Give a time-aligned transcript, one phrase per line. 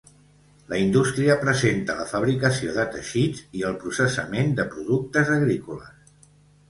[0.69, 6.33] La indústria presenta la fabricació de teixits i el processament de productes agrícoles.